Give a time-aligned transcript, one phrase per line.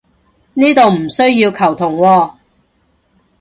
[0.55, 2.31] 呢度唔需要球僮喎